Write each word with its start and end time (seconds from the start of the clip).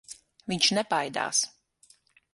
Viņš 0.53 0.69
nebaidās. 0.79 1.43